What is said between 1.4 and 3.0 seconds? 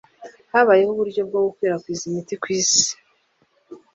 gukwirakwiza imiti ku isi,